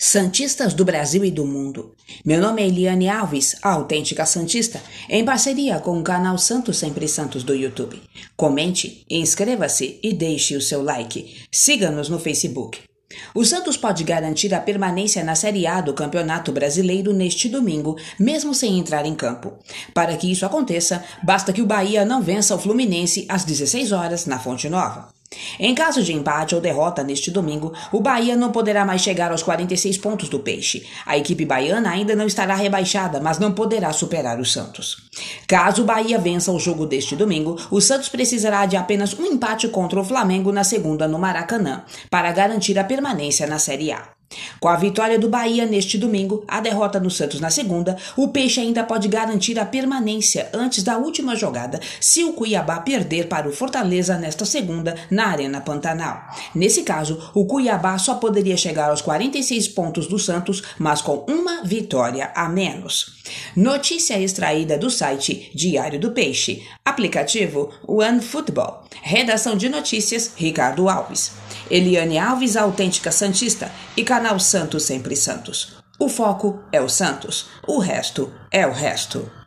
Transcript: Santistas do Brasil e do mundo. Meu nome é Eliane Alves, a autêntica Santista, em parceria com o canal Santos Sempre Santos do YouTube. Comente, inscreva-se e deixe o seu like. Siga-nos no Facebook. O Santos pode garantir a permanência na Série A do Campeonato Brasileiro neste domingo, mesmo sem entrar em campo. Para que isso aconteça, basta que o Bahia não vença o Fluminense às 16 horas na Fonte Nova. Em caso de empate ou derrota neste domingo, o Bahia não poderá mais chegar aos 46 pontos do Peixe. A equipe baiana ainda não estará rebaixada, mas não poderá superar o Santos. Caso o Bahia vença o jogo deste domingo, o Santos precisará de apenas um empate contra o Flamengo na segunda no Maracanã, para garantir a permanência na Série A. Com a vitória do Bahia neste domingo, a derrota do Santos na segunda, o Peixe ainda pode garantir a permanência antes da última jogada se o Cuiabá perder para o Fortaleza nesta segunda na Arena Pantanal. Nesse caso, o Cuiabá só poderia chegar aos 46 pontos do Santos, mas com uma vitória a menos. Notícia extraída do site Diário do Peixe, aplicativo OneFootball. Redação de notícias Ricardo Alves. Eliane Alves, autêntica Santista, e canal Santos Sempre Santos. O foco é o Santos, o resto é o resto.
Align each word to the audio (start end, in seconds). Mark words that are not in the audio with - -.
Santistas 0.00 0.74
do 0.74 0.84
Brasil 0.84 1.24
e 1.24 1.30
do 1.30 1.44
mundo. 1.44 1.92
Meu 2.24 2.40
nome 2.40 2.62
é 2.62 2.68
Eliane 2.68 3.08
Alves, 3.08 3.56
a 3.60 3.72
autêntica 3.72 4.24
Santista, 4.24 4.80
em 5.08 5.24
parceria 5.24 5.80
com 5.80 5.98
o 5.98 6.04
canal 6.04 6.38
Santos 6.38 6.78
Sempre 6.78 7.08
Santos 7.08 7.42
do 7.42 7.52
YouTube. 7.52 8.00
Comente, 8.36 9.04
inscreva-se 9.10 9.98
e 10.00 10.12
deixe 10.12 10.56
o 10.56 10.62
seu 10.62 10.84
like. 10.84 11.38
Siga-nos 11.50 12.08
no 12.08 12.20
Facebook. 12.20 12.78
O 13.34 13.44
Santos 13.44 13.76
pode 13.76 14.04
garantir 14.04 14.54
a 14.54 14.60
permanência 14.60 15.24
na 15.24 15.34
Série 15.34 15.66
A 15.66 15.80
do 15.80 15.92
Campeonato 15.92 16.52
Brasileiro 16.52 17.12
neste 17.12 17.48
domingo, 17.48 17.96
mesmo 18.20 18.54
sem 18.54 18.78
entrar 18.78 19.04
em 19.04 19.16
campo. 19.16 19.58
Para 19.92 20.16
que 20.16 20.30
isso 20.30 20.46
aconteça, 20.46 21.02
basta 21.24 21.52
que 21.52 21.62
o 21.62 21.66
Bahia 21.66 22.04
não 22.04 22.22
vença 22.22 22.54
o 22.54 22.58
Fluminense 22.58 23.26
às 23.28 23.44
16 23.44 23.90
horas 23.90 24.26
na 24.26 24.38
Fonte 24.38 24.68
Nova. 24.68 25.08
Em 25.58 25.74
caso 25.74 26.02
de 26.02 26.12
empate 26.12 26.54
ou 26.54 26.60
derrota 26.60 27.02
neste 27.02 27.30
domingo, 27.30 27.72
o 27.92 28.00
Bahia 28.00 28.36
não 28.36 28.50
poderá 28.50 28.84
mais 28.84 29.02
chegar 29.02 29.30
aos 29.30 29.42
46 29.42 29.98
pontos 29.98 30.28
do 30.28 30.40
Peixe. 30.40 30.86
A 31.04 31.18
equipe 31.18 31.44
baiana 31.44 31.90
ainda 31.90 32.16
não 32.16 32.26
estará 32.26 32.54
rebaixada, 32.54 33.20
mas 33.20 33.38
não 33.38 33.52
poderá 33.52 33.92
superar 33.92 34.40
o 34.40 34.44
Santos. 34.44 35.08
Caso 35.46 35.82
o 35.82 35.84
Bahia 35.84 36.18
vença 36.18 36.50
o 36.50 36.58
jogo 36.58 36.86
deste 36.86 37.14
domingo, 37.14 37.56
o 37.70 37.80
Santos 37.80 38.08
precisará 38.08 38.64
de 38.66 38.76
apenas 38.76 39.18
um 39.18 39.26
empate 39.26 39.68
contra 39.68 40.00
o 40.00 40.04
Flamengo 40.04 40.52
na 40.52 40.64
segunda 40.64 41.06
no 41.06 41.18
Maracanã, 41.18 41.84
para 42.10 42.32
garantir 42.32 42.78
a 42.78 42.84
permanência 42.84 43.46
na 43.46 43.58
Série 43.58 43.92
A. 43.92 44.17
Com 44.60 44.68
a 44.68 44.76
vitória 44.76 45.18
do 45.18 45.28
Bahia 45.28 45.64
neste 45.64 45.96
domingo, 45.96 46.44
a 46.46 46.60
derrota 46.60 46.98
do 47.00 47.10
Santos 47.10 47.40
na 47.40 47.50
segunda, 47.50 47.96
o 48.16 48.28
Peixe 48.28 48.60
ainda 48.60 48.84
pode 48.84 49.08
garantir 49.08 49.58
a 49.58 49.64
permanência 49.64 50.50
antes 50.52 50.82
da 50.82 50.98
última 50.98 51.36
jogada 51.36 51.80
se 52.00 52.24
o 52.24 52.32
Cuiabá 52.32 52.80
perder 52.80 53.28
para 53.28 53.48
o 53.48 53.52
Fortaleza 53.52 54.18
nesta 54.18 54.44
segunda 54.44 54.96
na 55.10 55.28
Arena 55.28 55.60
Pantanal. 55.60 56.20
Nesse 56.54 56.82
caso, 56.82 57.30
o 57.34 57.46
Cuiabá 57.46 57.96
só 57.98 58.16
poderia 58.16 58.56
chegar 58.56 58.90
aos 58.90 59.00
46 59.00 59.68
pontos 59.68 60.06
do 60.06 60.18
Santos, 60.18 60.62
mas 60.78 61.00
com 61.00 61.24
uma 61.28 61.62
vitória 61.62 62.30
a 62.34 62.48
menos. 62.48 63.18
Notícia 63.54 64.18
extraída 64.18 64.76
do 64.76 64.90
site 64.90 65.50
Diário 65.54 66.00
do 66.00 66.10
Peixe, 66.10 66.66
aplicativo 66.84 67.70
OneFootball. 67.86 68.84
Redação 69.02 69.56
de 69.56 69.68
notícias 69.68 70.32
Ricardo 70.36 70.88
Alves. 70.88 71.32
Eliane 71.70 72.18
Alves, 72.18 72.56
autêntica 72.56 73.10
Santista, 73.10 73.70
e 73.96 74.04
canal 74.04 74.38
Santos 74.38 74.84
Sempre 74.84 75.16
Santos. 75.16 75.76
O 75.98 76.08
foco 76.08 76.60
é 76.70 76.80
o 76.80 76.88
Santos, 76.88 77.46
o 77.66 77.78
resto 77.78 78.32
é 78.50 78.66
o 78.66 78.72
resto. 78.72 79.37